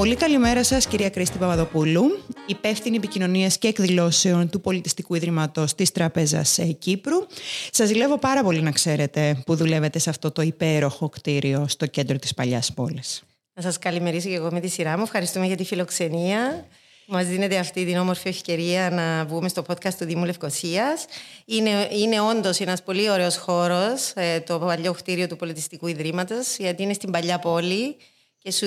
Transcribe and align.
Πολύ 0.00 0.16
καλημέρα 0.16 0.64
σας 0.64 0.86
κυρία 0.86 1.10
Κρίστη 1.10 1.38
Παπαδοπούλου, 1.38 2.24
υπεύθυνη 2.46 2.96
επικοινωνίας 2.96 3.58
και 3.58 3.68
εκδηλώσεων 3.68 4.50
του 4.50 4.60
Πολιτιστικού 4.60 5.14
Ιδρύματος 5.14 5.74
της 5.74 5.92
Τράπεζας 5.92 6.58
ε, 6.58 6.64
Κύπρου. 6.64 7.26
Σας 7.70 7.88
ζηλεύω 7.88 8.18
πάρα 8.18 8.42
πολύ 8.42 8.60
να 8.60 8.70
ξέρετε 8.70 9.42
που 9.46 9.56
δουλεύετε 9.56 9.98
σε 9.98 10.10
αυτό 10.10 10.30
το 10.30 10.42
υπέροχο 10.42 11.08
κτίριο 11.08 11.64
στο 11.68 11.86
κέντρο 11.86 12.18
της 12.18 12.34
παλιάς 12.34 12.72
πόλης. 12.72 13.22
Να 13.54 13.62
σας 13.62 13.78
καλημερίσω 13.78 14.28
και 14.28 14.34
εγώ 14.34 14.48
με 14.52 14.60
τη 14.60 14.68
σειρά 14.68 14.96
μου. 14.96 15.02
Ευχαριστούμε 15.02 15.46
για 15.46 15.56
τη 15.56 15.64
φιλοξενία. 15.64 16.66
Μας 17.06 17.26
δίνετε 17.26 17.58
αυτή 17.58 17.84
την 17.84 17.96
όμορφη 17.96 18.28
ευκαιρία 18.28 18.90
να 18.90 19.24
βγούμε 19.24 19.48
στο 19.48 19.64
podcast 19.68 19.94
του 19.98 20.04
Δήμου 20.04 20.24
Λευκοσίας. 20.24 21.04
Είναι, 21.44 21.88
είναι 21.92 22.20
όντως 22.20 22.60
ένας 22.60 22.82
πολύ 22.82 23.10
ωραίος 23.10 23.36
χώρος, 23.36 24.12
ε, 24.14 24.40
το 24.40 24.58
παλιό 24.58 24.92
κτίριο 24.92 25.26
του 25.26 25.36
Πολιτιστικού 25.36 25.86
Ιδρύματος, 25.86 26.56
γιατί 26.58 26.82
είναι 26.82 26.92
στην 26.92 27.10
παλιά 27.10 27.38
πόλη 27.38 27.96
και 28.42 28.52
σου, 28.52 28.66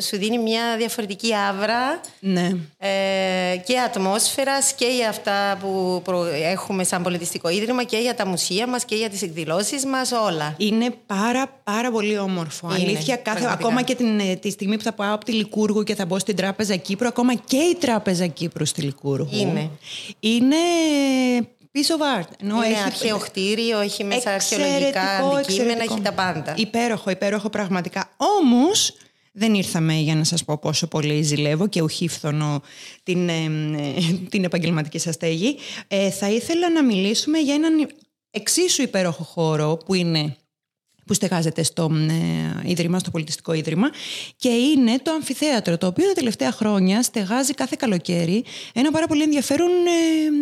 σου 0.00 0.16
δίνει 0.16 0.38
μια 0.38 0.76
διαφορετική 0.76 1.34
άβρα 1.34 2.00
ναι. 2.20 2.50
ε, 2.78 3.56
και 3.66 3.78
ατμόσφαιρας 3.78 4.72
και 4.72 4.86
για 4.86 5.08
αυτά 5.08 5.58
που 5.60 6.02
έχουμε 6.42 6.84
σαν 6.84 7.02
πολιτιστικό 7.02 7.48
ίδρυμα 7.48 7.84
και 7.84 7.96
για 7.96 8.14
τα 8.14 8.26
μουσεία 8.26 8.66
μας 8.66 8.84
και 8.84 8.94
για 8.94 9.10
τις 9.10 9.22
εκδηλώσεις 9.22 9.84
μας, 9.86 10.12
όλα. 10.12 10.54
Είναι 10.58 10.94
πάρα 11.06 11.60
πάρα 11.64 11.90
πολύ 11.90 12.18
όμορφο. 12.18 12.66
Είναι, 12.66 12.88
Αλήθεια, 12.88 13.16
κάθε, 13.16 13.38
πραγματικά. 13.38 13.66
ακόμα 13.68 13.82
και 13.82 13.94
την, 13.94 14.20
ε, 14.20 14.36
τη 14.36 14.50
στιγμή 14.50 14.76
που 14.76 14.82
θα 14.82 14.92
πάω 14.92 15.14
από 15.14 15.24
τη 15.24 15.32
Λικούργου 15.32 15.82
και 15.82 15.94
θα 15.94 16.06
μπω 16.06 16.18
στην 16.18 16.36
Τράπεζα 16.36 16.76
Κύπρου, 16.76 17.08
ακόμα 17.08 17.34
και 17.34 17.56
η 17.56 17.74
Τράπεζα 17.80 18.26
Κύπρου 18.26 18.64
στη 18.66 18.82
Λικούργου. 18.82 19.28
Είναι. 19.32 19.70
Είναι 20.20 20.56
piece 21.72 21.90
of 21.96 22.20
art. 22.20 22.28
Ενώ 22.42 22.56
είναι 22.64 22.74
έχει- 22.74 22.82
αρχαίο 22.82 23.18
κτίριο, 23.18 23.78
έχει 23.78 24.04
μέσα 24.04 24.30
Εξαιρετικό, 24.30 24.68
αρχαιολογικά 24.74 25.00
αντικείμενα, 25.00 25.70
εξαιρετικό. 25.70 25.94
έχει 25.94 26.02
τα 26.02 26.12
πάντα. 26.12 26.54
Υπέροχο, 26.56 27.10
υπέροχο 27.10 27.50
πραγματικά. 27.50 28.10
Όμως 28.16 28.94
δεν 29.38 29.54
ήρθαμε 29.54 29.94
για 29.94 30.14
να 30.14 30.24
σας 30.24 30.44
πω 30.44 30.58
πόσο 30.58 30.86
πολύ 30.86 31.22
ζηλεύω 31.22 31.66
και 31.68 31.82
ουχήφθονο 31.82 32.62
την, 33.02 33.28
ε, 33.28 33.44
ε, 33.76 33.92
την 34.28 34.44
επαγγελματική 34.44 34.98
σας 34.98 35.14
στέγη. 35.14 35.56
Ε, 35.88 36.10
θα 36.10 36.30
ήθελα 36.30 36.70
να 36.70 36.84
μιλήσουμε 36.84 37.38
για 37.38 37.54
έναν 37.54 37.88
εξίσου 38.30 38.82
υπέροχο 38.82 39.24
χώρο 39.24 39.76
που 39.86 39.94
είναι 39.94 40.36
που 41.08 41.14
στεγάζεται 41.14 41.62
στο 41.62 41.90
ε, 42.64 42.70
Ίδρυμα, 42.70 42.98
στο 42.98 43.10
Πολιτιστικό 43.10 43.52
Ίδρυμα 43.52 43.90
και 44.36 44.48
είναι 44.48 44.98
το 45.02 45.10
αμφιθέατρο, 45.10 45.78
το 45.78 45.86
οποίο 45.86 46.06
τα 46.06 46.12
τελευταία 46.12 46.52
χρόνια 46.52 47.02
στεγάζει 47.02 47.54
κάθε 47.54 47.76
καλοκαίρι 47.78 48.44
ένα 48.72 48.90
πάρα 48.90 49.06
πολύ 49.06 49.22
ενδιαφέρον 49.22 49.68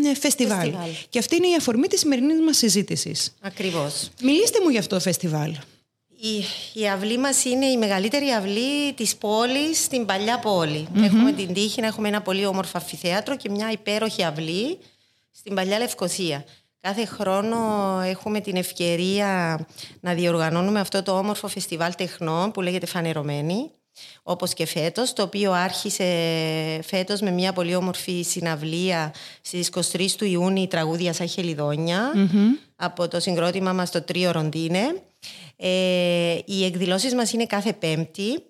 ε, 0.05 0.08
ε, 0.08 0.14
φεστιβάλ. 0.14 0.58
Φεστιβάλ. 0.58 0.88
Και 1.08 1.19
αυτή 1.19 1.36
είναι 1.36 1.47
η 1.47 1.55
αφορμή 1.55 1.86
της 1.86 2.00
σημερινής 2.00 2.41
μας 2.41 2.56
συζήτησης. 2.56 3.34
Ακριβώς. 3.41 4.10
Μιλήστε 4.22 4.58
μου 4.62 4.69
για 4.69 4.81
αυτό 4.81 4.94
το 4.94 5.00
φεστιβάλ. 5.00 5.55
Η, 6.20 6.45
η 6.81 6.89
αυλή 6.89 7.19
μας 7.19 7.45
είναι 7.45 7.67
η 7.67 7.77
μεγαλύτερη 7.77 8.28
αυλή 8.28 8.92
της 8.95 9.17
πόλης 9.17 9.84
στην 9.84 10.06
παλιά 10.06 10.39
πόλη. 10.39 10.89
Έχουμε 10.97 11.33
την 11.33 11.55
τύχη 11.55 11.81
να 11.81 11.86
έχουμε 11.86 12.09
ένα 12.09 12.22
πολύ 12.22 12.47
όμορφο 12.47 12.78
αμφιθέατρο 12.78 13.36
και 13.36 13.50
μια 13.50 13.70
υπέροχη 13.70 14.25
αυλή 14.25 14.78
στην 15.31 15.55
παλιά 15.55 15.78
Λευκοσία. 15.78 16.44
Κάθε 16.81 17.05
χρόνο 17.06 17.56
έχουμε 18.00 18.41
την 18.41 18.56
ευκαιρία 18.56 19.61
να 20.00 20.14
διοργανώνουμε 20.14 20.81
αυτό 20.81 21.03
το 21.03 21.19
όμορφο 21.19 21.49
φεστιβάλ 21.49 21.94
τεχνών 21.94 22.50
που 22.50 22.60
λέγεται 22.60 22.87
Φανερωμένη, 22.87 23.71
όπως 24.22 24.55
και 24.55 24.66
φέτος, 24.66 25.12
το 25.12 25.22
οποίο 25.22 25.53
άρχισε 25.53 26.05
φέτος 26.84 27.21
με 27.21 27.31
μια 27.31 27.53
πολύ 27.53 27.75
όμορφη 27.75 28.22
συναυλία 28.22 29.15
στις 29.41 29.71
23 29.93 30.06
του 30.16 30.25
Ιούνιου 30.25 30.66
τραγούδια 30.66 31.12
σαν 31.12 31.28
χελιδόνια 31.28 32.12
από 32.76 33.09
το 33.09 33.21
συγκρότημα 33.21 33.72
μας 33.72 33.91
το 33.91 34.03
Τρίο 34.03 34.31
Ροντίνε. 34.31 35.03
Ε, 35.56 36.38
οι 36.44 36.64
εκδηλώσεις 36.64 37.14
μας 37.14 37.32
είναι 37.32 37.47
κάθε 37.47 37.72
πέμπτη. 37.72 38.42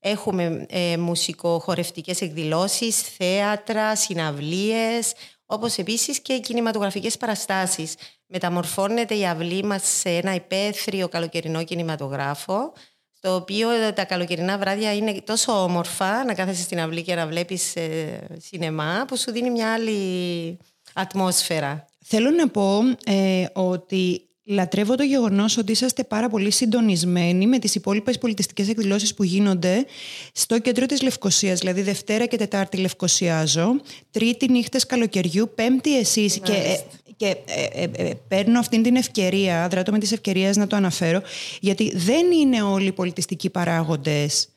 Έχουμε 0.00 0.66
ε, 0.68 0.96
μουσικοχορευτικές 0.96 2.20
εκδηλώσεις, 2.20 3.00
θέατρα, 3.00 3.96
συναυλίες, 3.96 5.12
όπως 5.46 5.76
επίσης 5.76 6.20
και 6.20 6.38
κινηματογραφικές 6.38 7.16
παραστάσεις. 7.16 7.94
Μεταμορφώνεται 8.26 9.14
η 9.14 9.26
αυλή 9.26 9.64
μας 9.64 9.82
σε 9.84 10.08
ένα 10.08 10.34
υπαίθριο 10.34 11.08
καλοκαιρινό 11.08 11.64
κινηματογράφο, 11.64 12.72
στο 13.12 13.34
οποίο 13.34 13.68
τα 13.94 14.04
καλοκαιρινά 14.04 14.58
βράδια 14.58 14.94
είναι 14.94 15.20
τόσο 15.24 15.62
όμορφα 15.62 16.24
να 16.24 16.34
κάθεσαι 16.34 16.62
στην 16.62 16.80
αυλή 16.80 17.02
και 17.02 17.14
να 17.14 17.26
βλέπεις 17.26 17.76
ε, 17.76 18.26
σινεμά, 18.38 19.04
που 19.08 19.16
σου 19.18 19.32
δίνει 19.32 19.50
μια 19.50 19.72
άλλη 19.72 20.58
ατμόσφαιρα. 20.94 21.86
Θέλω 22.04 22.30
να 22.30 22.48
πω 22.48 22.80
ε, 23.04 23.44
ότι 23.52 24.29
λατρεύω 24.44 24.94
το 24.94 25.02
γεγονός 25.02 25.56
ότι 25.56 25.72
είσαστε 25.72 26.04
πάρα 26.04 26.28
πολύ 26.28 26.50
συντονισμένοι 26.50 27.46
με 27.46 27.58
τις 27.58 27.74
υπόλοιπες 27.74 28.18
πολιτιστικές 28.18 28.68
εκδηλώσεις 28.68 29.14
που 29.14 29.22
γίνονται 29.22 29.86
στο 30.32 30.58
κέντρο 30.58 30.86
της 30.86 31.02
Λευκοσίας, 31.02 31.58
δηλαδή 31.58 31.82
Δευτέρα 31.82 32.26
και 32.26 32.36
Τετάρτη 32.36 32.76
Λευκοσιάζω, 32.76 33.80
Τρίτη 34.10 34.50
νύχτες 34.50 34.86
καλοκαιριού, 34.86 35.52
Πέμπτη 35.54 35.98
εσείς 35.98 36.38
και, 36.42 36.52
ε, 36.52 36.78
και 37.16 37.36
ε, 37.46 37.82
ε, 37.82 37.90
ε, 37.92 38.14
παίρνω 38.28 38.58
αυτήν 38.58 38.82
την 38.82 38.96
ευκαιρία, 38.96 39.68
δράτω 39.70 39.92
με 39.92 39.98
τις 39.98 40.12
ευκαιρίες 40.12 40.56
να 40.56 40.66
το 40.66 40.76
αναφέρω, 40.76 41.22
γιατί 41.60 41.96
δεν 41.96 42.30
είναι 42.30 42.62
όλοι 42.62 42.86
οι 42.86 42.92
πολιτιστικοί 42.92 43.50
παράγοντες 43.50 44.48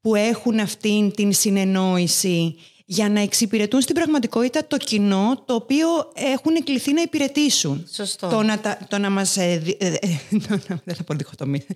που 0.00 0.14
έχουν 0.14 0.58
αυτήν 0.58 1.10
την 1.10 1.32
συνεννόηση 1.32 2.56
για 2.84 3.08
να 3.08 3.20
εξυπηρετούν 3.20 3.80
στην 3.80 3.94
πραγματικότητα 3.94 4.66
το 4.66 4.76
κοινό 4.76 5.42
το 5.46 5.54
οποίο 5.54 5.86
έχουν 6.14 6.64
κληθεί 6.64 6.92
να 6.92 7.00
υπηρετήσουν. 7.02 7.88
Σωστό. 7.92 8.28
Το 8.28 8.42
να, 8.42 8.58
τα- 8.58 8.78
το 8.88 8.98
να 8.98 9.10
μας... 9.10 9.36
ε, 9.36 9.58
δι- 9.58 9.82
ε, 9.82 9.86
ε, 9.86 9.96
το 10.48 10.58
να- 10.68 10.80
δεν 10.84 10.94
θα 10.94 11.02
πω 11.04 11.14
διχοτομή. 11.14 11.66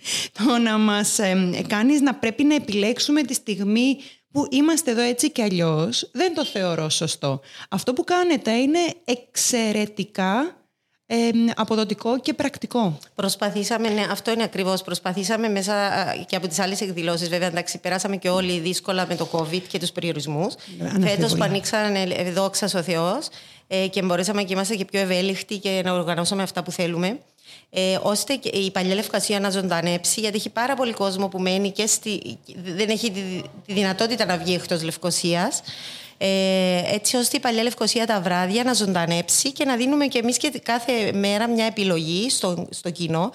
Το 0.44 0.58
να 0.58 0.78
μας 0.78 1.19
ε, 1.19 1.62
κάνεις 1.66 2.00
να 2.00 2.14
πρέπει 2.14 2.44
να 2.44 2.54
επιλέξουμε 2.54 3.22
τη 3.22 3.34
στιγμή 3.34 3.96
που 4.32 4.46
είμαστε 4.50 4.91
εδώ 4.91 5.00
έτσι 5.00 5.30
και 5.30 5.42
αλλιώς, 5.42 6.10
δεν 6.12 6.34
το 6.34 6.44
θεωρώ 6.44 6.88
σωστό. 6.88 7.40
Αυτό 7.69 7.92
που 7.92 8.04
κάνετε 8.04 8.52
είναι 8.52 8.78
εξαιρετικά 9.04 10.57
ε, 11.10 11.30
αποδοτικό 11.56 12.20
και 12.20 12.34
πρακτικό. 12.34 12.98
Προσπαθήσαμε, 13.14 13.88
ναι, 13.88 14.06
αυτό 14.10 14.30
είναι 14.30 14.42
ακριβώς. 14.42 14.82
Προσπαθήσαμε 14.82 15.48
μέσα 15.48 15.74
α, 15.74 16.14
και 16.26 16.36
από 16.36 16.48
τις 16.48 16.58
άλλες 16.58 16.80
εκδηλώσεις. 16.80 17.28
Βέβαια, 17.28 17.48
εντάξει, 17.48 17.78
περάσαμε 17.78 18.16
και 18.16 18.28
όλοι 18.28 18.58
δύσκολα 18.58 19.06
με 19.06 19.14
το 19.14 19.28
COVID 19.32 19.62
και 19.69 19.78
τους 19.78 19.91
περιορισμούς. 19.91 20.54
Αναμφίβολα. 20.80 21.10
Φέτος 21.10 21.34
που 21.34 21.42
ανοίξαν, 21.42 21.94
ε, 21.94 22.02
ε, 22.02 22.30
δόξα 22.30 22.70
ο 22.74 22.82
Θεός, 22.82 23.28
ε, 23.69 23.86
και 23.86 24.02
μπορέσαμε 24.02 24.42
και 24.42 24.52
είμαστε 24.52 24.74
και 24.74 24.84
πιο 24.84 25.00
ευέλικτοι 25.00 25.58
και 25.58 25.80
να 25.84 25.92
οργανώσουμε 25.92 26.42
αυτά 26.42 26.62
που 26.62 26.70
θέλουμε. 26.70 27.19
Ε, 27.70 27.98
ώστε 28.02 28.34
και 28.34 28.48
η 28.48 28.70
παλιά 28.70 28.94
Λευκασία 28.94 29.40
να 29.40 29.50
ζωντανέψει, 29.50 30.20
γιατί 30.20 30.36
έχει 30.36 30.50
πάρα 30.50 30.75
πολύ 30.75 30.92
κόσμο 30.92 31.28
που 31.28 31.40
μένει 31.40 31.70
και 31.70 31.86
στη, 31.86 32.38
δεν 32.64 32.88
έχει 32.88 33.10
τη, 33.10 33.20
τη 33.66 33.72
δυνατότητα 33.72 34.25
να 34.25 34.36
βγει 34.36 34.54
εκτός 34.54 34.82
Λευκοσίας. 34.82 35.62
Ε, 36.21 36.95
έτσι 36.95 37.17
ώστε 37.17 37.37
η 37.37 37.41
παλιά 37.41 37.62
Λευκοσία 37.62 38.06
τα 38.06 38.21
βράδια 38.21 38.65
να 38.65 38.73
ζωντανέψει 38.73 39.53
και 39.53 39.65
να 39.65 39.77
δίνουμε 39.77 40.06
και 40.06 40.19
εμείς 40.19 40.37
και 40.37 40.53
κάθε 40.62 41.12
μέρα 41.15 41.49
μια 41.49 41.65
επιλογή 41.65 42.31
στο, 42.31 42.67
στο 42.71 42.91
κοινό. 42.91 43.31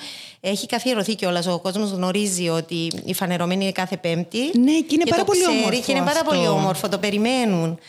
Έχει 0.46 0.66
καθιερωθεί 0.66 1.16
κιόλας. 1.16 1.48
Ο 1.48 1.60
κόσμος 1.60 1.92
γνωρίζει 1.92 2.50
ότι 2.50 2.92
η 3.06 3.14
φανερωμένη 3.14 3.64
είναι 3.64 3.72
κάθε 3.72 3.98
Πέμπτη. 3.98 4.38
Ναι, 4.38 4.72
και 4.72 4.96
είναι 4.96 5.04
πάρα 5.10 5.22
το 5.22 5.26
πολύ 5.26 5.42
ξέρει 5.42 5.58
όμορφο 5.58 5.82
Και 5.86 5.92
είναι 5.92 6.00
πάρα 6.00 6.20
αυτό. 6.20 6.30
πολύ 6.30 6.48
όμορφο, 6.48 6.90
το 6.90 6.98
περιμένουν. 6.98 7.80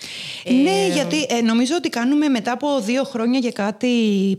Ναι, 0.62 0.86
γιατί 0.92 1.26
ε, 1.28 1.40
νομίζω 1.40 1.74
ότι 1.76 1.88
κάνουμε 1.88 2.28
μετά 2.28 2.52
από 2.52 2.80
δύο 2.80 3.04
χρόνια 3.04 3.40
και 3.40 3.52
κάτι 3.52 3.88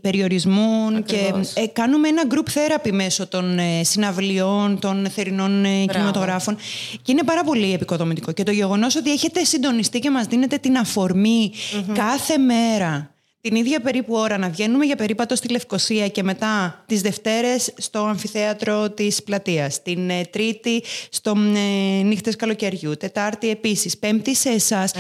περιορισμών 0.02 1.04
και 1.04 1.16
Ακριβώς. 1.16 1.54
ε, 1.56 1.68
κάνουμε 1.68 2.08
ένα 2.08 2.24
group 2.30 2.48
therapy 2.58 2.92
μέσω 2.92 3.28
των 3.28 3.60
ε, 3.60 3.84
συναυλιών, 3.84 4.80
των 4.80 5.08
θερινών 5.10 5.66
ε, 5.66 5.86
κινηματογράφων 5.86 6.58
και 7.02 7.12
είναι 7.12 7.24
πάρα 7.24 7.44
πολύ 7.44 7.74
επικοδομητικό. 7.74 8.32
Και 8.32 8.44
το 8.44 8.52
γεγονός 8.52 8.96
ότι 8.96 9.12
έχετε 9.12 9.44
συντονιστεί 9.44 10.00
και 10.00 10.12
μας 10.12 10.26
δίνετε 10.26 10.45
την 10.48 10.78
αφορμη 10.78 11.52
κάθε 11.94 12.38
μέρα 12.38 13.10
την 13.42 13.56
ίδια 13.56 13.80
περίπου 13.80 14.14
ώρα 14.14 14.38
να 14.38 14.50
βγαίνουμε 14.50 14.86
για 14.86 14.96
περίπατο 14.96 15.36
στη 15.36 15.48
Λευκοσία 15.48 16.08
και 16.08 16.24
μετά 16.24 16.84
τις 16.88 17.02
Δευτέρες 17.02 17.74
στο 17.78 18.00
αμφιθέατρο 18.00 18.90
της 18.90 19.24
Πλατείας, 19.24 19.82
την 19.82 20.10
ε, 20.10 20.24
Τρίτη 20.26 20.84
στο 21.10 21.34
ε, 21.56 22.02
Νύχτες 22.04 22.36
Καλοκαιριού, 22.36 22.98
Τετάρτη 22.98 23.50
επίσης, 23.50 23.98
Πέμπτη 23.98 24.36
σε 24.36 24.50
εσάς. 24.50 24.92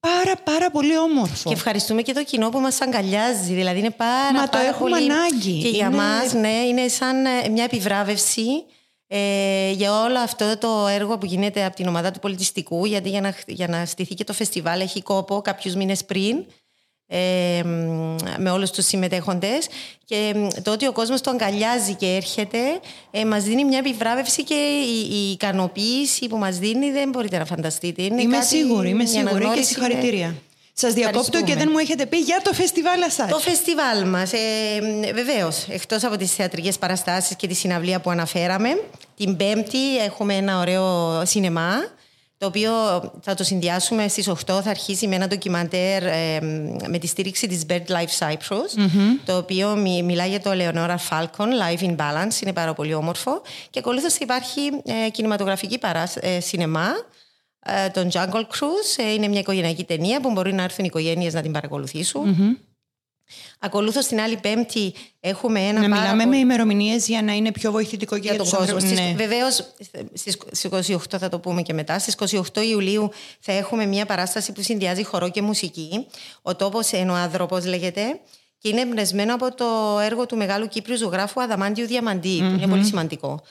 Πάρα 0.00 0.36
πάρα 0.44 0.70
πολύ 0.70 0.98
όμορφο. 0.98 1.48
Και 1.48 1.54
ευχαριστούμε 1.54 2.02
και 2.02 2.12
το 2.12 2.24
κοινό 2.24 2.48
που 2.48 2.58
μας 2.60 2.80
αγκαλιάζει. 2.80 3.52
Δηλαδή 3.52 3.78
είναι 3.78 3.90
πάρα, 3.90 4.32
Μα 4.32 4.42
το 4.42 4.48
πάρα 4.50 4.68
έχουμε 4.68 4.90
πολύ... 4.90 5.12
ανάγκη. 5.12 5.60
Και 5.62 5.68
για 5.68 5.86
Είναι- 5.86 5.96
μας, 5.96 6.32
ναι, 6.32 6.48
είναι 6.68 6.88
σαν 6.88 7.24
ε, 7.26 7.48
μια 7.48 7.64
επιβράβευση 7.64 8.42
ε, 9.06 9.70
για 9.70 10.02
όλο 10.02 10.18
αυτό 10.18 10.58
το 10.58 10.86
έργο 10.86 11.18
που 11.18 11.26
γίνεται 11.26 11.64
από 11.64 11.76
την 11.76 11.88
ομάδα 11.88 12.10
του 12.10 12.18
πολιτιστικού, 12.18 12.84
γιατί 12.84 13.08
για 13.08 13.20
να, 13.20 13.34
για 13.46 13.68
να 13.68 13.84
στηθεί 13.86 14.14
και 14.14 14.24
το 14.24 14.32
φεστιβάλ 14.32 14.80
έχει 14.80 15.02
κόπο 15.02 15.40
κάποιους 15.40 15.74
μήνες 15.74 16.04
πριν 16.04 16.44
ε, 17.06 17.62
με 18.38 18.50
όλους 18.50 18.70
τους 18.70 18.86
συμμετέχοντες 18.86 19.68
και 20.04 20.34
το 20.62 20.72
ότι 20.72 20.86
ο 20.86 20.92
κόσμος 20.92 21.20
το 21.20 21.30
αγκαλιάζει 21.30 21.94
και 21.94 22.06
έρχεται 22.06 22.58
ε, 23.10 23.24
μας 23.24 23.44
δίνει 23.44 23.64
μια 23.64 23.78
επιβράβευση 23.78 24.44
και 24.44 24.54
η, 24.54 25.14
η, 25.14 25.30
ικανοποίηση 25.30 26.26
που 26.26 26.36
μας 26.36 26.58
δίνει 26.58 26.90
δεν 26.90 27.08
μπορείτε 27.08 27.38
να 27.38 27.44
φανταστείτε. 27.44 28.02
Είναι 28.02 28.22
είμαι 28.22 28.36
κάτι, 28.36 28.46
σίγουρη, 28.46 28.88
είμαι 28.88 29.04
σίγουρη 29.04 29.48
και 29.54 29.62
συγχαρητήρια. 29.62 30.34
Σας 30.76 30.92
διακόπτω 30.92 31.42
και 31.42 31.54
δεν 31.54 31.68
μου 31.72 31.78
έχετε 31.78 32.06
πει 32.06 32.18
για 32.18 32.40
το 32.44 32.52
φεστιβάλ 32.52 33.00
σα. 33.10 33.26
Το 33.26 33.38
φεστιβάλ 33.38 34.08
μας. 34.08 34.32
Ε, 34.32 35.12
Βεβαίως, 35.14 35.66
εκτός 35.68 36.04
από 36.04 36.16
τις 36.16 36.34
θεατρικές 36.34 36.78
παραστάσεις 36.78 37.36
και 37.36 37.46
τη 37.46 37.54
συναυλία 37.54 38.00
που 38.00 38.10
αναφέραμε, 38.10 38.80
την 39.16 39.36
Πέμπτη 39.36 39.98
έχουμε 39.98 40.34
ένα 40.34 40.58
ωραίο 40.58 41.22
σινεμά 41.24 41.72
το 42.38 42.46
οποίο 42.46 42.72
θα 43.22 43.34
το 43.34 43.44
συνδυάσουμε 43.44 44.08
στις 44.08 44.28
8 44.28 44.34
θα 44.46 44.70
αρχίσει 44.70 45.06
με 45.06 45.14
ένα 45.14 45.28
ντοκιμαντέρ 45.28 46.02
ε, 46.02 46.40
με 46.88 46.98
τη 47.00 47.06
στήριξη 47.06 47.46
της 47.46 47.62
BirdLife 47.68 48.18
Cyprus 48.18 48.88
το 49.24 49.36
οποίο 49.36 49.76
μιλάει 50.04 50.28
για 50.28 50.40
το 50.40 50.50
Leonora 50.52 50.96
Falcon 51.08 51.46
Life 51.46 51.82
in 51.82 51.96
Balance, 51.96 52.42
είναι 52.42 52.52
πάρα 52.52 52.74
πολύ 52.74 52.94
όμορφο 52.94 53.42
και 53.70 53.78
ακολούθως 53.78 54.16
υπάρχει 54.16 54.60
ε, 54.84 55.08
κινηματογραφική 55.10 55.78
παρά, 55.78 56.12
ε, 56.20 56.40
σινεμά 56.40 56.88
ε, 56.88 56.92
τον 57.92 58.10
Jungle 58.12 58.42
Cruise, 58.42 58.96
ε, 58.96 59.12
είναι 59.12 59.28
μια 59.28 59.40
οικογενειακή 59.40 59.84
ταινία 59.84 60.20
που 60.20 60.30
μπορεί 60.30 60.52
να 60.52 60.62
έρθουν 60.62 60.84
οι 60.84 60.88
οικογένειες 60.90 61.34
να 61.34 61.42
την 61.42 61.52
παρακολουθήσουν 61.52 62.58
Ακολούθως 63.58 64.06
την 64.06 64.20
άλλη 64.20 64.36
Πέμπτη 64.36 64.94
έχουμε 65.20 65.60
ένα. 65.60 65.80
Να 65.80 65.88
μιλάμε 65.88 66.24
με 66.24 66.36
ημερομηνίες 66.36 67.06
για 67.06 67.22
να 67.22 67.32
είναι 67.32 67.52
πιο 67.52 67.70
βοηθητικό 67.70 68.16
για, 68.16 68.36
τον 68.36 68.48
κόσμο. 68.48 68.78
Ναι. 68.78 69.14
Βεβαίως, 69.16 69.74
στι 70.50 70.70
28 70.70 70.96
θα 71.18 71.28
το 71.28 71.38
πούμε 71.38 71.62
και 71.62 71.72
μετά. 71.72 71.98
Στις 71.98 72.14
28 72.54 72.62
Ιουλίου 72.70 73.10
θα 73.40 73.52
έχουμε 73.52 73.86
μια 73.86 74.06
παράσταση 74.06 74.52
που 74.52 74.62
συνδυάζει 74.62 75.04
χορό 75.04 75.30
και 75.30 75.42
μουσική. 75.42 76.06
Ο 76.42 76.56
τόπος 76.56 76.92
ενώ 76.92 77.14
άνθρωπο 77.14 77.58
λέγεται. 77.58 78.20
Και 78.58 78.68
είναι 78.68 78.80
εμπνευσμένο 78.80 79.34
από 79.34 79.54
το 79.54 79.98
έργο 80.02 80.26
του 80.26 80.36
μεγάλου 80.36 80.68
Κύπριου 80.68 80.96
ζωγράφου 80.96 81.42
Αδαμάντιου 81.42 81.86
Διαμαντή, 81.86 82.38
που 82.38 82.44
είναι 82.44 82.66
πολύ 82.66 82.84
σημαντικό. 82.84 83.42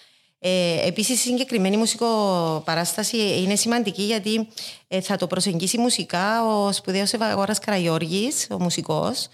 Ε, 0.45 0.87
Επίσης, 0.87 1.19
η 1.19 1.27
συγκεκριμένη 1.27 1.77
μουσικοπαράσταση 1.77 3.17
είναι 3.17 3.55
σημαντική 3.55 4.01
γιατί 4.01 4.47
ε, 4.87 5.01
θα 5.01 5.15
το 5.15 5.27
προσεγγίσει 5.27 5.77
μουσικά 5.77 6.45
ο 6.45 6.71
σπουδαίος 6.71 7.13
Ευαγόρα 7.13 7.55
Καραγιώργης, 7.65 8.47
ο 8.49 8.59
μουσικός, 8.59 9.27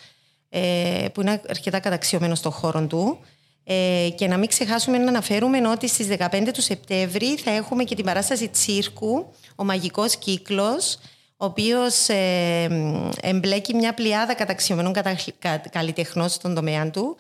ε, 0.50 1.06
που 1.14 1.22
είναι 1.22 1.42
αρκετά 1.50 1.80
καταξιωμένος 1.80 2.38
στον 2.38 2.52
χώρο 2.52 2.88
του. 2.88 3.20
Ε, 3.64 4.10
και 4.16 4.28
να 4.28 4.38
μην 4.38 4.48
ξεχάσουμε 4.48 4.98
να 4.98 5.08
αναφέρουμε 5.08 5.68
ότι 5.68 5.88
στις 5.88 6.08
15 6.08 6.52
του 6.54 6.62
Σεπτέμβρη 6.62 7.36
θα 7.38 7.52
έχουμε 7.52 7.84
και 7.84 7.96
την 7.96 8.06
παράσταση 8.06 8.48
τσίρκου, 8.48 9.34
ο 9.56 9.64
μαγικός 9.64 10.18
κύκλος, 10.18 11.00
ο 11.38 11.46
οποίος 11.46 12.10
ε, 12.10 12.68
εμπλέκει 13.22 13.74
μια 13.74 13.94
πλειάδα 13.94 14.34
καταξιωμένων 14.34 14.94
καλλιτεχνών 15.70 16.30
στον 16.30 16.56
τομέα 16.56 16.90
του 16.90 17.18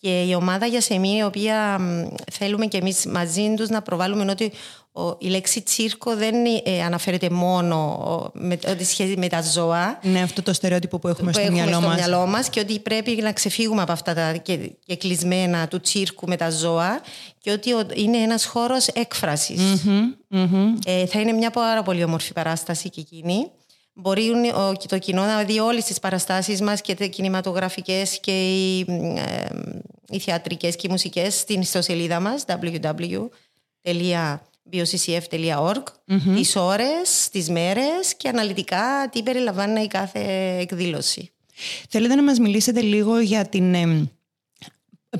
και 0.00 0.22
η 0.22 0.34
ομάδα 0.34 0.66
για 0.66 0.80
σεμί, 0.80 1.16
η 1.16 1.22
οποία 1.22 1.80
θέλουμε 2.32 2.66
και 2.66 2.78
εμείς 2.78 3.06
μαζί 3.06 3.54
τους 3.56 3.68
να 3.68 3.82
προβάλλουμε 3.82 4.30
ότι 4.30 4.52
η 5.18 5.28
λέξη 5.28 5.62
τσίρκο 5.62 6.16
δεν 6.16 6.34
ε, 6.64 6.82
αναφέρεται 6.82 7.30
μόνο 7.30 8.30
με, 8.34 8.58
ότι 8.70 8.84
σχέση 8.84 9.14
με 9.16 9.28
τα 9.28 9.42
ζώα. 9.42 9.98
Ναι, 10.02 10.22
αυτό 10.22 10.42
το 10.42 10.52
στερεότυπο 10.52 10.98
που 10.98 11.08
έχουμε, 11.08 11.30
που 11.30 11.38
στο, 11.38 11.46
έχουμε 11.46 11.62
μυαλό, 11.62 11.76
στο 11.76 11.86
μας. 11.86 11.96
μυαλό 11.96 12.26
μας 12.26 12.48
και 12.48 12.60
ότι 12.60 12.78
πρέπει 12.78 13.10
να 13.22 13.32
ξεφύγουμε 13.32 13.82
από 13.82 13.92
αυτά 13.92 14.14
τα 14.14 14.32
και, 14.32 14.56
και 14.86 14.96
κλεισμένα 14.96 15.68
του 15.68 15.80
τσίρκου 15.80 16.26
με 16.26 16.36
τα 16.36 16.50
ζώα 16.50 17.00
και 17.38 17.50
ότι 17.50 17.70
είναι 17.94 18.16
ένας 18.16 18.44
χώρος 18.44 18.86
έκφρασης. 18.86 19.60
Mm-hmm, 19.60 20.36
mm-hmm. 20.36 20.78
Ε, 20.86 21.06
θα 21.06 21.20
είναι 21.20 21.32
μια 21.32 21.50
πάρα 21.50 21.82
πολύ 21.82 22.04
όμορφη 22.04 22.32
παράσταση 22.32 22.90
και 22.90 23.00
εκείνη. 23.00 23.50
Μπορεί 23.98 24.30
το 24.88 24.98
κοινό 24.98 25.24
να 25.24 25.44
δει 25.44 25.58
όλες 25.58 25.84
τις 25.84 25.98
παραστάσεις 25.98 26.60
μας 26.60 26.80
και 26.80 26.96
οι 26.98 27.08
κινηματογραφικές 27.08 28.20
και 28.20 28.54
οι, 28.54 28.80
ε, 29.16 29.46
οι 30.08 30.18
θεατρικές 30.18 30.76
και 30.76 30.86
οι 30.86 30.90
μουσικές 30.90 31.38
στην 31.38 31.60
ιστοσελίδα 31.60 32.20
μας 32.20 32.44
www 32.46 33.28
bioccf.org, 34.72 35.82
mm-hmm. 35.82 36.34
τις 36.34 36.56
ώρες, 36.56 37.28
τις 37.32 37.48
μέρες 37.48 38.14
και 38.16 38.28
αναλυτικά 38.28 39.08
τι 39.12 39.22
περιλαμβάνει 39.22 39.82
η 39.82 39.86
κάθε 39.86 40.20
εκδήλωση. 40.60 41.30
Θέλετε 41.88 42.14
να 42.14 42.22
μας 42.22 42.38
μιλήσετε 42.38 42.80
λίγο 42.80 43.20
για 43.20 43.44
την... 43.44 43.74
Ε, 43.74 44.08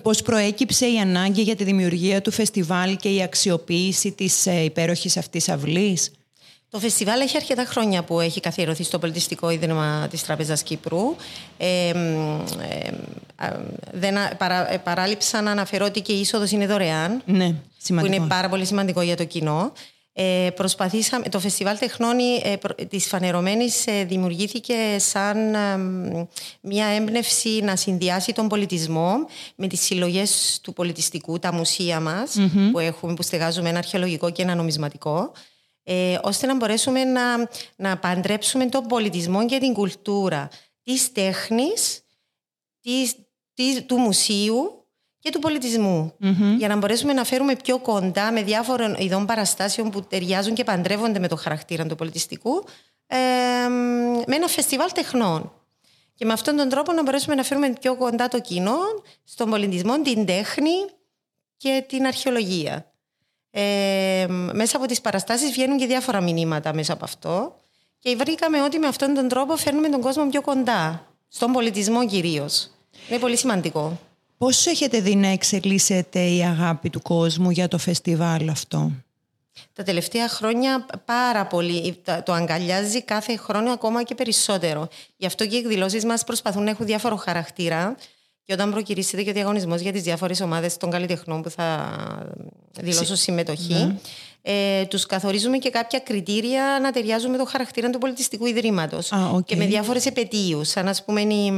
πώς 0.03 0.23
προέκυψε 0.23 0.87
η 0.87 0.99
ανάγκη 0.99 1.43
για 1.43 1.57
τη 1.57 1.65
δημιουργία 1.65 2.21
του 2.21 2.31
φεστιβάλ 2.31 2.97
και 2.97 3.15
η 3.15 3.23
αξιοποίηση 3.23 4.13
της 4.13 4.47
ε, 4.47 4.63
υπέροχης 4.63 5.17
αυτής 5.17 5.49
αυλής; 5.49 6.11
Το 6.71 6.79
φεστιβάλ 6.79 7.21
έχει 7.21 7.37
αρκετά 7.37 7.65
χρόνια 7.65 8.03
που 8.03 8.21
έχει 8.21 8.41
καθιερωθεί 8.41 8.83
στο 8.83 8.99
Πολιτιστικό 8.99 9.51
Ίδρυμα 9.51 10.07
της 10.11 10.25
Τράπεζας 10.25 10.63
Κύπρου. 10.63 11.17
Ε, 11.57 11.93
δεν, 13.93 14.15
παρά, 14.39 14.81
παράλειψα 14.85 15.41
να 15.41 15.51
αναφέρω 15.51 15.85
ότι 15.85 16.01
και 16.01 16.13
η 16.13 16.21
είσοδος 16.21 16.51
είναι 16.51 16.67
δωρεάν. 16.67 17.23
Ναι, 17.27 17.55
σημαντικό. 17.77 18.15
Που 18.15 18.21
είναι 18.21 18.29
πάρα 18.29 18.49
πολύ 18.49 18.65
σημαντικό 18.65 19.01
για 19.01 19.17
το 19.17 19.25
κοινό. 19.25 19.73
Ε, 20.19 20.51
προσπαθήσαμε, 20.55 21.29
το 21.29 21.41
Φεστιβάλ 21.41 21.79
Τεχνών 21.79 22.17
ε, 22.43 22.85
της 22.85 23.07
Φανερωμένης 23.07 23.87
ε, 23.87 24.05
δημιουργήθηκε 24.05 24.75
σαν 24.97 25.57
μια 26.61 26.87
έμπνευση 26.87 27.61
να 27.63 27.77
συνδυάσει 27.77 28.33
τον 28.33 28.49
πολιτισμό 28.49 29.15
με 29.55 29.67
τις 29.67 29.81
συλλογές 29.81 30.61
του 30.63 30.73
πολιτιστικού, 30.73 31.39
τα 31.39 31.53
μουσεία 31.53 32.01
μας 32.01 32.37
που 32.73 32.79
έχουμε, 32.79 33.15
που 33.15 33.23
στεγάζουμε 33.23 33.69
ένα 33.69 33.79
αρχαιολογικό 33.79 34.31
και 34.31 34.43
ένα 34.43 34.55
νομισματικό 34.55 35.33
ε, 35.89 36.19
ώστε 36.23 36.47
να 36.47 36.57
μπορέσουμε 36.57 37.05
να, 37.05 37.49
να 37.77 37.99
παντρέψουμε 37.99 38.67
τον 38.67 38.87
πολιτισμό 38.87 39.47
και 39.47 39.59
την 39.59 39.73
κουλτούρα 39.73 40.49
της 40.83 41.13
τέχνης, 41.13 42.01
της, 42.81 43.15
της, 43.55 43.85
του 43.87 43.97
μουσείου 43.97 44.85
και 45.19 45.31
του 45.31 45.39
πολιτισμου 45.39 46.15
Για 46.59 46.69
να 46.69 46.77
μπορέσουμε 46.77 47.13
να 47.13 47.25
φέρουμε 47.25 47.57
πιο 47.57 47.79
κοντά 47.79 48.33
με 48.33 48.43
διάφορων 48.43 48.95
ειδών 48.95 49.27
παραστάσεων 49.27 49.91
που 49.91 50.03
ταιριάζουν 50.03 50.55
και 50.55 50.65
παντρεύονται 50.65 51.19
με 51.19 51.29
το 51.29 51.37
χαρακτήρα 51.37 51.87
του 51.87 51.95
πολιτιστικού 51.95 52.65
ε, 53.07 53.17
με 54.27 54.37
ένα 54.37 54.47
φεστιβάλ 54.47 54.93
τεχνών. 54.93 55.53
Και 56.15 56.25
με 56.25 56.33
αυτόν 56.33 56.57
τον 56.57 56.69
τρόπο 56.69 56.93
να 56.93 57.03
μπορέσουμε 57.03 57.35
να 57.35 57.43
φέρουμε 57.43 57.73
πιο 57.81 57.97
κοντά 57.97 58.29
το 58.29 58.41
κοινό 58.41 58.79
στον 59.25 59.51
πολιτισμό, 59.51 60.03
την 60.03 60.27
τέχνη 60.27 60.85
και 61.57 61.85
την 61.89 62.07
αρχαιολογία. 62.07 62.91
Ε, 63.59 64.27
μέσα 64.53 64.77
από 64.77 64.87
τις 64.87 65.01
παραστάσεις 65.01 65.51
βγαίνουν 65.51 65.79
και 65.79 65.87
διάφορα 65.87 66.21
μηνύματα 66.21 66.75
μέσα 66.75 66.93
από 66.93 67.05
αυτό 67.05 67.57
και 67.99 68.17
βρήκαμε 68.17 68.63
ότι 68.63 68.79
με 68.79 68.87
αυτόν 68.87 69.15
τον 69.15 69.29
τρόπο 69.29 69.57
φέρνουμε 69.57 69.89
τον 69.89 70.01
κόσμο 70.01 70.29
πιο 70.29 70.41
κοντά, 70.41 71.07
στον 71.29 71.53
πολιτισμό 71.53 72.07
κυρίως. 72.07 72.71
Είναι 73.09 73.19
πολύ 73.19 73.37
σημαντικό. 73.37 74.01
Πώς 74.39 74.67
έχετε 74.67 75.01
δει 75.01 75.17
να 75.17 75.29
εξελίσσεται 75.29 76.21
η 76.21 76.43
αγάπη 76.43 76.91
του 76.91 77.03
κόσμου 77.03 77.51
για 77.51 77.69
το 77.69 77.79
φεστιβάλ 77.79 78.49
αυτό; 78.49 78.93
Τα 79.73 79.83
τελευταία 79.83 80.29
χρόνια 80.29 80.87
πάρα 81.05 81.47
πολύ 81.47 82.03
το 82.25 82.33
αγκαλιάζει 82.33 83.03
κάθε 83.03 83.37
χρόνο 83.37 83.71
ακόμα 83.71 84.03
και 84.03 84.15
περισσότερο. 84.15 84.89
Γι' 85.17 85.27
αυτό 85.27 85.47
και 85.47 85.57
οι 85.57 85.59
εκδηλώσεις 85.59 86.05
μας 86.05 86.25
προσπαθούν 86.25 86.63
να 86.63 86.71
έχουν 86.71 86.87
διάφορο 86.87 87.17
χαρακτήρα 87.17 87.97
και 88.47 88.53
όταν 88.53 88.71
προκυρήσετε 88.71 89.23
και 89.23 89.31
ο 89.31 89.33
διαγωνισμός 89.33 89.81
για 89.81 89.93
τις 89.93 90.03
διάφορες 90.03 90.41
ομάδες 90.41 90.77
των 90.77 90.91
καλλιτεχνών 90.91 91.43
που 91.43 91.51
θα 91.51 91.97
δηλώσουν 92.81 93.17
συμμετοχή, 93.17 93.75
ναι. 93.75 93.97
ε, 94.43 94.85
τους 94.85 95.07
καθορίζουμε 95.07 95.59
και 95.59 95.71
κάποια 95.71 95.99
κριτήρια 95.99 96.79
να 96.83 96.93
ταιριάζουν 96.93 97.31
με 97.31 97.37
το 97.37 97.45
χαρακτήρα 97.45 97.91
του 97.91 97.99
πολιτιστικού 97.99 98.47
ιδρύματος. 98.47 99.13
okay. 99.13 99.45
Και 99.45 99.57
με 99.57 99.67
διάφορες 99.67 100.07
επαιτίους. 100.07 100.69
Σαν 100.69 100.89
ας 100.89 101.05
πούμε, 101.05 101.21
η, 101.21 101.53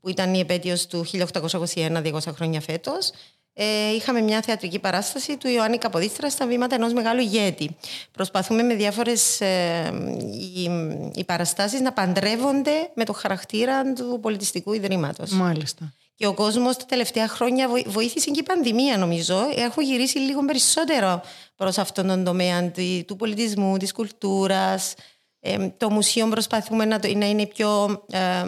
που 0.00 0.08
ήταν 0.08 0.34
η 0.34 0.38
επέτειος 0.38 0.86
του 0.86 1.06
1821, 1.12 2.02
200 2.02 2.18
χρόνια 2.34 2.60
φέτος, 2.60 3.10
ε, 3.58 3.94
είχαμε 3.94 4.20
μια 4.20 4.42
θεατρική 4.42 4.78
παράσταση 4.78 5.36
του 5.36 5.48
Ιωάννη 5.48 5.78
Καποδίστρα 5.78 6.30
στα 6.30 6.46
βήματα 6.46 6.74
ενός 6.74 6.92
μεγάλου 6.92 7.20
ηγέτη. 7.20 7.76
Προσπαθούμε 8.12 8.62
με 8.62 8.74
διάφορες 8.74 9.40
ε, 9.40 9.92
οι, 10.32 10.70
οι 11.14 11.24
παραστάσεις 11.24 11.80
να 11.80 11.92
παντρεύονται 11.92 12.90
με 12.94 13.04
το 13.04 13.12
χαρακτήρα 13.12 13.92
του 13.92 14.18
πολιτιστικού 14.22 14.72
ιδρύματος. 14.72 15.30
Μάλιστα. 15.30 15.92
Και 16.14 16.26
ο 16.26 16.34
κόσμος 16.34 16.76
τα 16.76 16.84
τελευταία 16.84 17.28
χρόνια 17.28 17.68
βοήθησε 17.86 18.30
και 18.30 18.40
η 18.40 18.42
πανδημία, 18.42 18.96
νομίζω. 18.96 19.38
Έχω 19.54 19.80
γυρίσει 19.80 20.18
λίγο 20.18 20.44
περισσότερο 20.44 21.22
προς 21.56 21.78
αυτόν 21.78 22.06
τον 22.06 22.24
τομέα 22.24 22.72
του 23.06 23.16
πολιτισμού, 23.16 23.76
της 23.76 23.92
κουλτούρας. 23.92 24.94
Ε, 25.40 25.68
το 25.76 25.90
μουσείο 25.90 26.28
προσπαθούμε 26.28 26.84
να, 26.84 26.98
το, 26.98 27.16
να 27.16 27.28
είναι 27.28 27.46
πιο 27.46 28.02
ε, 28.10 28.44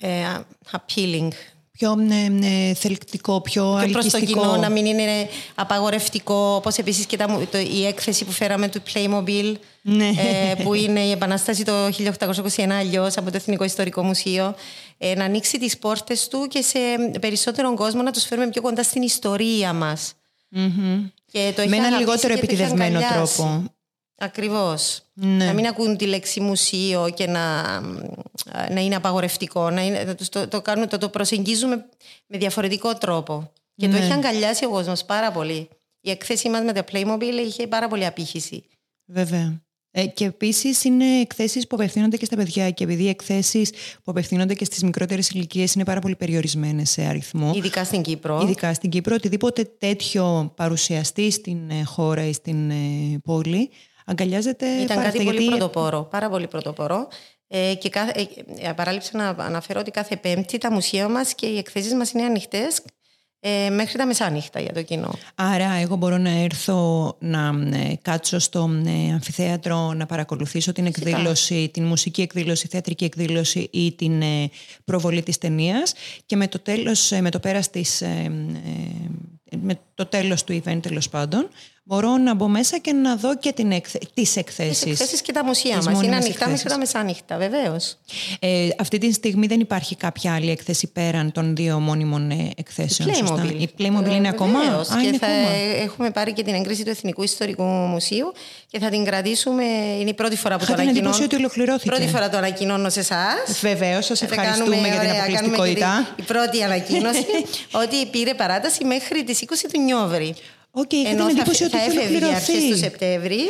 ε, 0.00 0.40
appealing 0.70 1.28
πιο 1.82 1.96
ε, 2.42 2.74
θελκτικό, 2.74 3.40
πιο 3.40 3.80
και 3.84 3.90
προς 3.90 4.08
το 4.08 4.20
κοινό, 4.20 4.56
να 4.56 4.68
μην 4.68 4.86
είναι 4.86 5.28
απαγορευτικό, 5.54 6.54
όπως 6.56 6.76
επίσης 6.76 7.06
και 7.06 7.16
τα, 7.16 7.46
το, 7.50 7.58
η 7.58 7.86
έκθεση 7.86 8.24
που 8.24 8.32
φέραμε 8.32 8.68
του 8.68 8.82
Playmobil, 8.92 9.54
ναι. 9.82 10.08
ε, 10.08 10.62
που 10.62 10.74
είναι 10.74 11.00
η 11.00 11.10
Επανάσταση 11.10 11.64
το 11.64 11.72
1821 12.56 12.70
αλλιώς 12.70 13.16
από 13.16 13.30
το 13.30 13.36
Εθνικό 13.36 13.64
Ιστορικό 13.64 14.02
Μουσείο, 14.02 14.54
ε, 14.98 15.14
να 15.14 15.24
ανοίξει 15.24 15.58
τις 15.58 15.78
πόρτες 15.78 16.28
του 16.28 16.46
και 16.48 16.62
σε 16.62 16.78
περισσότερο 17.20 17.74
κόσμο 17.74 18.02
να 18.02 18.10
τους 18.10 18.24
φέρουμε 18.24 18.48
πιο 18.48 18.62
κοντά 18.62 18.82
στην 18.82 19.02
ιστορία 19.02 19.72
μας. 19.72 20.12
Mm-hmm. 20.56 21.10
Και 21.32 21.52
το 21.56 21.68
Με 21.68 21.76
έναν 21.76 21.98
λιγότερο 21.98 22.32
επιτιδευμένο 22.32 23.00
τρόπο. 23.14 23.64
Ακριβώς. 24.24 25.02
Ναι. 25.12 25.44
Να 25.44 25.52
μην 25.52 25.66
ακούν 25.66 25.96
τη 25.96 26.06
λέξη 26.06 26.40
μουσείο 26.40 27.12
και 27.14 27.26
να, 27.26 27.80
να 28.70 28.80
είναι 28.80 28.94
απαγορευτικό. 28.94 29.70
Να 29.70 29.84
είναι, 29.86 30.14
το, 30.30 30.48
το, 30.48 30.62
κάνουμε, 30.62 30.86
το, 30.86 30.98
το 30.98 31.08
προσεγγίζουμε 31.08 31.84
με 32.26 32.38
διαφορετικό 32.38 32.94
τρόπο. 32.94 33.52
Και 33.76 33.88
το 33.88 33.92
Ναι. 33.92 33.98
έχει 33.98 34.12
αγκαλιάσει 34.12 34.64
ο 34.64 34.70
κόσμος 34.70 35.04
πάρα 35.04 35.32
πολύ. 35.32 35.68
Η 36.00 36.10
εκθέση 36.10 36.48
μας 36.48 36.62
με 36.62 36.72
τα 36.72 36.84
Playmobil 36.92 37.46
είχε 37.46 37.66
πάρα 37.66 37.88
πολύ 37.88 38.06
απήχηση. 38.06 38.64
Βέβαια. 39.04 39.62
Ε, 39.94 40.06
και 40.06 40.24
επίσης 40.24 40.84
είναι 40.84 41.20
εκθέσεις 41.20 41.66
που 41.66 41.76
απευθύνονται 41.76 42.16
και 42.16 42.24
στα 42.24 42.36
παιδιά. 42.36 42.70
Και 42.70 42.84
επειδή 42.84 43.02
οι 43.02 43.08
εκθέσεις 43.08 43.70
που 43.70 44.10
απευθύνονται 44.10 44.54
και 44.54 44.64
στις 44.64 44.82
μικρότερες 44.82 45.28
ηλικίες 45.30 45.74
είναι 45.74 45.84
πάρα 45.84 46.00
πολύ 46.00 46.16
περιορισμένες 46.16 46.90
σε 46.90 47.02
αριθμό. 47.02 47.52
Ειδικά 47.54 47.84
στην 47.84 48.02
Κύπρο. 48.02 48.40
Ειδικά 48.42 48.74
στην 48.74 48.90
Κύπρο, 48.90 49.14
οτιδήποτε 49.14 49.64
τέτοιο 49.64 50.52
παρουσιαστεί 50.56 51.30
στην 51.30 51.70
ε, 51.70 51.82
χώρα 51.82 52.26
ή 52.26 52.32
στην 52.32 52.70
ε, 52.70 53.18
πόλη, 53.24 53.70
αγκαλιάζεται 54.12 54.66
Ήταν 54.66 54.86
πάρα 54.86 55.02
κάτι 55.02 55.18
αυτά, 55.18 55.22
πολύ 55.24 55.42
γιατί- 55.42 55.56
πρωτοπόρο. 55.58 56.02
Πάρα 56.02 56.28
πολύ 56.28 56.46
πρωτοπόρο. 56.46 57.08
Ε, 57.48 57.74
και 57.74 57.88
κάθε, 57.88 58.12
ε, 58.20 58.68
ε, 58.68 58.72
παράλειψα 58.72 59.10
να 59.16 59.44
αναφέρω 59.44 59.80
ότι 59.80 59.90
κάθε 59.90 60.16
Πέμπτη 60.16 60.58
τα 60.58 60.72
μουσεία 60.72 61.08
μας 61.08 61.34
και 61.34 61.46
οι 61.46 61.58
εκθέσεις 61.58 61.94
μας 61.94 62.12
είναι 62.12 62.22
ανοιχτές 62.22 62.82
ε, 63.44 63.70
μέχρι 63.70 63.98
τα 63.98 64.06
μεσάνυχτα 64.06 64.60
για 64.60 64.72
το 64.72 64.82
κοινό. 64.82 65.10
Άρα 65.34 65.72
εγώ 65.72 65.96
μπορώ 65.96 66.18
να 66.18 66.30
έρθω 66.30 67.16
να 67.20 67.52
ε, 67.72 67.94
κάτσω 68.02 68.38
στο 68.38 68.70
ε, 68.86 69.12
αμφιθέατρο 69.12 69.92
να 69.92 70.06
παρακολουθήσω 70.06 70.72
την 70.72 70.86
εκδήλωση, 70.86 71.68
την 71.72 71.84
μουσική 71.84 72.22
εκδήλωση, 72.22 72.66
θεατρική 72.68 73.04
εκδήλωση 73.04 73.68
ή 73.72 73.92
την 73.92 74.22
ε, 74.22 74.50
προβολή 74.84 75.22
της 75.22 75.38
ταινίας 75.38 75.94
και 76.26 76.36
με 76.36 76.48
το, 76.48 76.58
τέλος, 76.58 77.12
ε, 77.12 77.20
με 77.20 77.30
το 77.30 77.38
πέρας 77.40 77.70
της, 77.70 78.00
ε, 78.00 78.32
ε, 79.50 79.56
με 79.56 79.78
το 79.94 80.06
τέλος 80.06 80.44
του 80.44 80.62
event 80.64 80.78
τέλος 80.82 81.08
πάντων 81.08 81.48
μπορώ 81.84 82.16
να 82.16 82.34
μπω 82.34 82.48
μέσα 82.48 82.78
και 82.78 82.92
να 82.92 83.16
δω 83.16 83.36
και 83.36 83.52
την 83.52 83.72
εκθε... 83.72 83.98
τις 83.98 84.08
Τις 84.14 84.36
εκθέσεις. 84.36 84.82
εκθέσει 85.00 85.22
και 85.22 85.32
τα 85.32 85.44
μουσεία 85.44 85.76
Τις 85.76 85.86
μας 85.86 85.86
είναι 85.86 85.94
μόνιμες 85.94 86.24
ανοιχτά 86.24 86.48
μέχρι 86.48 86.52
εκθέσεις. 86.52 86.72
τα 86.72 86.78
μεσάνυχτα, 86.78 87.36
βεβαίως. 87.36 87.96
Ε, 88.40 88.68
αυτή 88.78 88.98
τη 88.98 89.12
στιγμή 89.12 89.46
δεν 89.46 89.60
υπάρχει 89.60 89.96
κάποια 89.96 90.34
άλλη 90.34 90.50
εκθέση 90.50 90.86
πέραν 90.92 91.32
των 91.32 91.56
δύο 91.56 91.78
μόνιμων 91.80 92.30
ε, 92.30 92.50
εκθέσεων. 92.56 93.14
σωστά; 93.14 93.34
Playmobil. 93.44 93.54
Η 93.60 93.68
Playmobil 93.78 94.04
Ε, 94.10 94.14
είναι 94.14 94.28
ακόμα. 94.28 94.60
βεβαίως. 94.60 94.88
Α, 94.90 95.00
και 95.00 95.06
είναι 95.06 95.18
θα 95.18 95.26
ακόμα. 95.26 95.48
έχουμε 95.82 96.10
πάρει 96.10 96.32
και 96.32 96.42
την 96.42 96.54
έγκριση 96.54 96.84
του 96.84 96.90
Εθνικού 96.90 97.22
Ιστορικού 97.22 97.62
Μουσείου 97.62 98.32
και 98.66 98.78
θα 98.78 98.88
την 98.88 99.04
κρατήσουμε. 99.04 99.64
Είναι 100.00 100.10
η 100.10 100.14
πρώτη 100.14 100.36
φορά 100.36 100.56
που 100.56 100.62
Είχα 100.62 100.70
το 100.72 100.78
την 100.78 100.88
ανακοινώνω. 100.88 101.14
εντύπωση 101.14 101.34
ότι 101.34 101.44
ολοκληρώθηκε. 101.44 101.88
Πρώτη 101.90 102.08
φορά 102.08 102.28
το 102.28 102.36
ανακοινώνω 102.36 102.90
σε 102.90 103.00
εσάς. 103.00 103.60
Βεβαίως, 103.60 104.04
σας 104.06 104.22
ευχαριστούμε 104.22 104.76
για 104.76 104.98
την 105.00 105.10
αποκλειστικότητα. 105.10 106.08
Η 106.16 106.22
πρώτη 106.22 106.62
ανακοίνωση 106.62 107.26
ότι 107.82 108.06
πήρε 108.10 108.34
παράταση 108.34 108.84
μέχρι 108.84 109.24
τις 109.24 109.44
20 109.46 109.52
του 109.72 109.80
Νιόβρη. 109.80 110.34
Οκ, 110.74 110.92
είχα 110.92 111.02
την 111.02 111.18
Ενώ 111.18 111.24
θα, 111.24 111.30
εντύπωση 111.30 111.64
ότι 111.64 111.76
θα 111.76 111.84
είχε 111.84 111.98
έφευγε 111.98 112.24
αρχές 112.24 112.44
του 112.44 112.52
ολοκληρωθεί. 112.52 112.82
Σεπτέμβρη. 112.82 113.40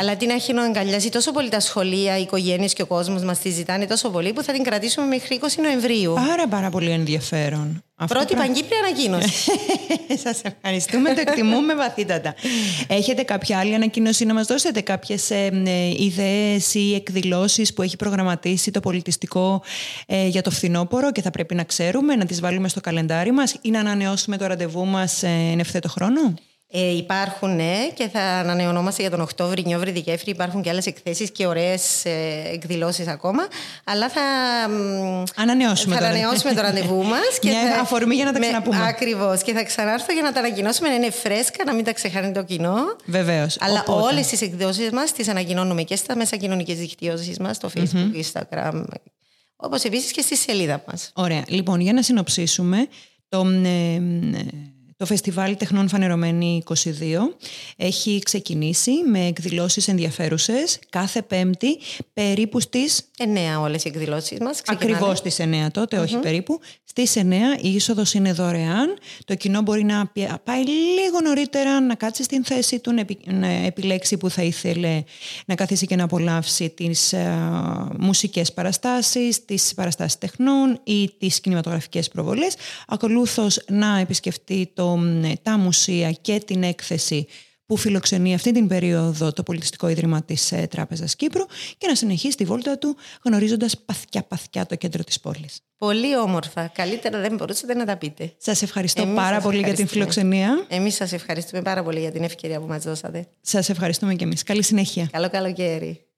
Αλλά 0.00 0.16
την 0.16 0.30
έχει 0.30 0.52
αγκαλιάσει 0.58 1.08
τόσο 1.10 1.32
πολύ 1.32 1.48
τα 1.48 1.60
σχολεία, 1.60 2.18
οι 2.18 2.22
οικογένειες 2.22 2.72
και 2.72 2.82
ο 2.82 2.86
κόσμος 2.86 3.22
μας 3.22 3.38
τη 3.38 3.50
ζητάνε 3.50 3.86
τόσο 3.86 4.10
πολύ 4.10 4.32
που 4.32 4.42
θα 4.42 4.52
την 4.52 4.62
κρατήσουμε 4.62 5.06
μέχρι 5.06 5.40
20 5.42 5.46
Νοεμβρίου. 5.62 6.12
Πάρα 6.14 6.48
πάρα 6.48 6.70
πολύ 6.70 6.90
ενδιαφέρον. 6.90 7.84
Αυτό 7.96 8.14
Πρώτη 8.14 8.34
πρα- 8.34 8.46
παγκύπρια 8.46 8.78
ανακοίνωση. 8.78 9.50
Σας 10.24 10.40
ευχαριστούμε, 10.42 11.14
το 11.14 11.20
εκτιμούμε 11.20 11.74
βαθύτατα. 11.74 12.34
Έχετε 12.88 13.22
κάποια 13.22 13.58
άλλη 13.58 13.74
ανακοίνωση 13.74 14.24
να 14.24 14.34
μας 14.34 14.46
δώσετε, 14.46 14.80
κάποιες 14.80 15.30
ε, 15.30 15.62
ε, 15.64 16.02
ιδέες 16.04 16.74
ή 16.74 16.94
εκδηλώσεις 16.94 17.74
που 17.74 17.82
έχει 17.82 17.96
προγραμματίσει 17.96 18.70
το 18.70 18.80
πολιτιστικό 18.80 19.62
ε, 20.06 20.26
για 20.26 20.42
το 20.42 20.50
φθινόπωρο 20.50 21.12
και 21.12 21.22
θα 21.22 21.30
πρέπει 21.30 21.54
να 21.54 21.64
ξέρουμε, 21.64 22.16
να 22.16 22.24
τις 22.24 22.40
βάλουμε 22.40 22.68
στο 22.68 22.80
καλεντάρι 22.80 23.32
μας 23.32 23.54
ή 23.60 23.70
να 23.70 23.80
ανανεώσουμε 23.80 24.36
το 24.36 24.46
ραντεβού 24.46 24.86
μας 24.86 25.22
ε, 25.22 25.28
εν 25.52 25.58
ευθέτω 25.58 25.88
χρόνο; 25.88 26.34
Ε, 26.72 26.96
υπάρχουν, 26.96 27.56
ναι, 27.56 27.88
και 27.94 28.08
θα 28.08 28.20
ανανεωνόμαστε 28.20 29.02
για 29.02 29.10
τον 29.10 29.20
Οκτώβρη, 29.20 29.62
Νιόβρη, 29.66 29.90
Δικέφρη. 29.90 30.30
Υπάρχουν 30.30 30.62
και 30.62 30.70
άλλες 30.70 30.86
εκθέσεις 30.86 31.30
και 31.30 31.46
ωραίες 31.46 32.04
ε, 32.04 32.10
εκδηλώσεις 32.52 33.06
ακόμα. 33.06 33.48
Αλλά 33.84 34.08
θα, 34.08 34.20
μ, 34.68 35.22
Ανανεώσουμε 35.36 35.94
θα 35.94 36.00
το 36.00 36.06
ανανεώσουμε 36.06 36.54
το 36.54 36.60
ραντεβού 36.60 37.02
μας. 37.12 37.38
Μια 37.42 37.80
αφορμή 37.80 38.14
για 38.14 38.24
να 38.24 38.32
τα 38.32 38.38
ξαναπούμε. 38.38 38.86
Ακριβώς. 38.86 39.42
Και 39.42 39.52
θα 39.52 39.64
ξανάρθω 39.64 40.12
για 40.12 40.22
να 40.22 40.32
τα 40.32 40.38
ανακοινώσουμε 40.38 40.88
να 40.88 40.94
είναι 40.94 41.10
φρέσκα, 41.10 41.64
να 41.64 41.74
μην 41.74 41.84
τα 41.84 41.92
ξεχάνει 41.92 42.32
το 42.32 42.42
κοινό. 42.44 42.76
Βεβαίως. 43.04 43.56
Αλλά 43.60 43.84
Οπότε. 43.86 44.12
όλες 44.12 44.26
τις 44.26 44.42
εκδηλώσει 44.42 44.88
μας 44.92 45.12
τις 45.12 45.28
ανακοινώνουμε 45.28 45.82
και 45.82 45.96
στα 45.96 46.16
μέσα 46.16 46.36
κοινωνικής 46.36 46.78
δικτύωση 46.78 47.36
μας, 47.40 47.56
στο 47.56 47.70
Facebook, 47.74 48.10
Instagram. 48.22 48.84
Όπως 49.56 49.82
επίσης 49.82 50.10
και 50.10 50.20
στη 50.20 50.36
σελίδα 50.36 50.82
μας. 50.86 51.10
Ωραία. 51.14 51.42
Λοιπόν, 51.46 51.80
για 51.80 51.92
να 51.92 52.02
συνοψίσουμε, 52.02 52.88
το, 53.28 53.46
ε, 53.64 53.68
ε, 53.68 54.00
το 55.00 55.06
Φεστιβάλ 55.06 55.56
Τεχνών 55.56 55.88
Φανερωμένη 55.88 56.62
22 56.68 56.74
έχει 57.76 58.18
ξεκινήσει 58.24 58.90
με 59.10 59.26
εκδηλώσεις 59.26 59.88
ενδιαφέρουσες 59.88 60.78
κάθε 60.90 61.22
Πέμπτη 61.22 61.78
περίπου 62.12 62.60
στις 62.60 63.02
Εννέα 63.18 63.60
όλες 63.60 63.84
οι 63.84 63.88
εκδηλώσεις 63.88 64.38
μας. 64.38 64.62
Ακριβώς 64.66 65.18
στις 65.18 65.38
9 65.40 65.70
τότε, 65.72 65.98
όχι 65.98 66.16
περίπου. 66.16 66.60
Στις 66.84 67.16
9 67.16 67.22
η 67.60 67.74
είσοδος 67.74 68.14
είναι 68.14 68.32
δωρεάν. 68.32 68.98
Το 69.24 69.34
κοινό 69.34 69.60
μπορεί 69.62 69.84
να 69.84 70.06
πι- 70.06 70.38
πάει 70.44 70.64
λίγο 70.66 71.20
νωρίτερα, 71.24 71.80
να 71.80 71.94
κάτσει 71.94 72.22
στην 72.22 72.44
θέση 72.44 72.78
του, 72.78 72.92
να, 72.92 73.00
επι- 73.00 73.32
να 73.32 73.46
επιλέξει 73.46 74.16
που 74.16 74.30
θα 74.30 74.42
ήθελε 74.42 75.02
να 75.46 75.54
καθίσει 75.54 75.86
και 75.86 75.96
να 75.96 76.04
απολαύσει 76.04 76.68
τις 76.70 77.12
ε, 77.12 77.38
μουσικές 77.98 78.52
παραστάσεις, 78.52 79.44
τις 79.44 79.74
παραστάσεις 79.74 80.18
τεχνών 80.18 80.80
ή 80.84 81.10
τις 81.18 81.40
κινηματογραφικές 81.40 82.08
προβολές. 82.08 82.54
Ακολούθως 82.86 83.64
να 83.68 83.98
επισκεφτεί 83.98 84.70
το, 84.74 84.89
μ, 84.96 85.32
τα 85.42 85.58
μουσεία 85.58 86.10
και 86.12 86.42
την 86.46 86.62
έκθεση 86.62 87.26
που 87.66 87.76
φιλοξενεί 87.76 88.34
αυτή 88.34 88.52
την 88.52 88.68
περίοδο 88.68 89.32
το 89.32 89.42
Πολιτιστικό 89.42 89.88
Ίδρυμα 89.88 90.22
της 90.22 90.52
ε, 90.52 90.66
Τράπεζας 90.70 91.16
Κύπρου 91.16 91.44
και 91.78 91.86
να 91.86 91.94
συνεχίσει 91.94 92.36
τη 92.36 92.44
βόλτα 92.44 92.78
του 92.78 92.96
γνωρίζοντας 93.24 93.78
παθιά-παθιά 93.78 94.66
το 94.66 94.74
κέντρο 94.76 95.04
της 95.04 95.20
πόλης. 95.20 95.60
Πολύ 95.76 96.16
όμορφα. 96.16 96.66
Καλύτερα 96.66 97.20
δεν 97.20 97.34
μπορούσατε 97.36 97.74
να 97.74 97.84
τα 97.84 97.96
πείτε. 97.96 98.32
Σας 98.36 98.62
ευχαριστώ 98.62 99.02
Εμείς 99.02 99.14
πάρα 99.14 99.34
σας 99.34 99.42
πολύ 99.44 99.58
για 99.58 99.74
την 99.74 99.84
ευχαριστούμε. 99.84 100.24
φιλοξενία. 100.34 100.66
Εμείς 100.68 100.94
σας 100.94 101.12
ευχαριστούμε 101.12 101.62
πάρα 101.62 101.82
πολύ 101.82 102.00
για 102.00 102.10
την 102.10 102.22
ευκαιρία 102.22 102.60
που 102.60 102.66
μας 102.66 102.82
δώσατε. 102.82 103.26
Σας 103.40 103.68
ευχαριστούμε 103.68 104.14
και 104.14 104.24
εμείς. 104.24 104.42
Καλή 104.42 104.62
συνέχεια. 104.62 105.08
Καλό 105.12 105.30
καλοκαίρι. 105.30 106.09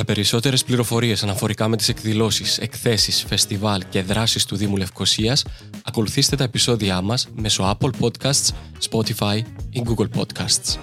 Για 0.00 0.14
περισσότερες 0.14 0.64
πληροφορίες 0.64 1.22
αναφορικά 1.22 1.68
με 1.68 1.76
τις 1.76 1.88
εκδηλώσεις, 1.88 2.58
εκθέσεις, 2.58 3.24
φεστιβάλ 3.28 3.82
και 3.88 4.02
δράσεις 4.02 4.44
του 4.44 4.56
Δήμου 4.56 4.76
Λευκοσίας, 4.76 5.44
ακολουθήστε 5.84 6.36
τα 6.36 6.44
επεισόδια 6.44 7.00
μας 7.00 7.28
μέσω 7.36 7.78
Apple 7.78 7.90
Podcasts, 8.00 8.48
Spotify 8.90 9.42
ή 9.70 9.82
Google 9.86 10.08
Podcasts. 10.18 10.78